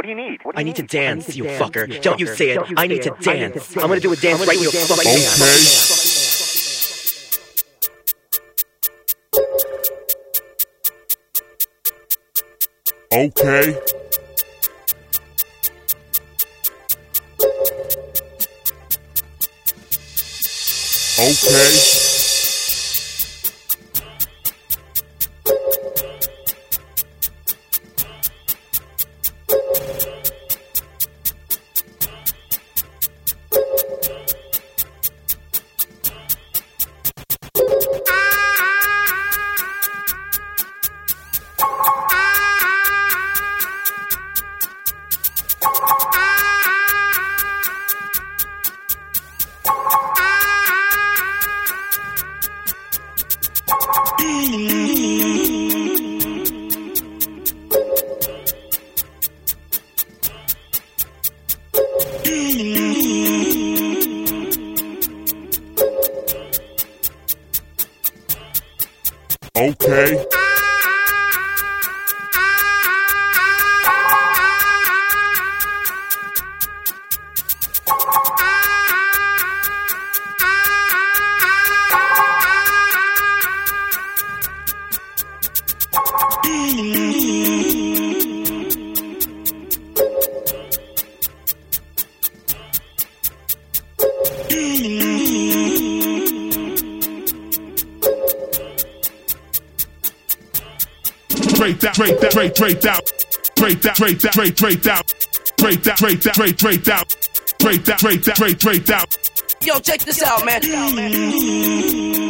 [0.00, 0.42] What do you need?
[0.44, 0.90] What do I you need to need?
[0.90, 2.00] dance, you fucker.
[2.00, 2.62] Don't you say it.
[2.74, 3.76] I need to dance.
[3.76, 5.20] I'm gonna do a dance right in your fucking hand.
[13.12, 13.78] Okay.
[21.20, 22.19] Okay.
[69.60, 70.39] Okay.
[101.60, 103.12] Break that, break that, break, break that,
[103.56, 105.04] break that, break that, break, break that,
[105.58, 107.04] break that, break that, break, break that,
[107.58, 109.04] break that, break that, break, break that.
[109.60, 112.29] Yo, check this out, man.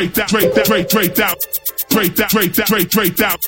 [0.00, 1.36] Break that, break that, break, break that,
[1.90, 3.38] break that, break that, break, break that,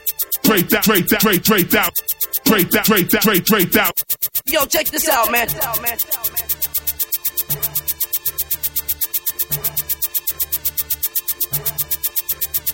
[0.42, 1.92] break that, break that, break, break that,
[2.44, 3.92] break that, break that, break, break that.
[4.46, 5.48] Yo, check this out, man.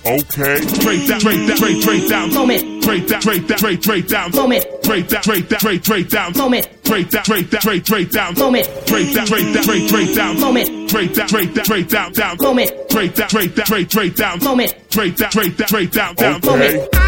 [0.08, 2.32] Okay, break that, break that, break, break down.
[2.32, 2.82] Moment.
[2.82, 4.30] Break that, break that, break, break down.
[4.30, 4.64] Moment.
[4.82, 6.32] Break that, break that, break, break down.
[6.32, 6.66] Moment.
[6.84, 8.34] Break that, break that, break, break down.
[8.38, 8.66] Moment.
[8.86, 10.40] Break that, break that, break, break down.
[10.40, 10.90] Moment.
[10.90, 12.36] Break that, break that, break down, down.
[12.40, 12.72] Moment.
[12.88, 14.38] Break that, break that, break, break down.
[14.42, 14.74] Moment.
[14.90, 16.40] Break that, break that, break down, down.
[16.40, 17.07] Moment.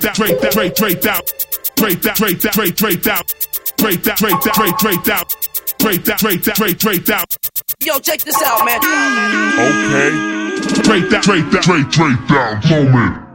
[0.00, 1.32] Break that, break that, break, break that,
[1.76, 3.34] break that, break that, break, break that,
[3.78, 5.24] break that, break that, break, break that,
[5.78, 7.36] break that, break that, break, break that.
[7.80, 8.80] Yo, check this out, man.
[9.56, 10.10] Okay.
[10.82, 12.92] Break that, break that, break, break down.
[12.92, 13.25] Moment.